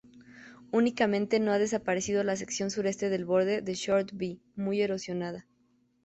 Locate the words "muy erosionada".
4.55-5.45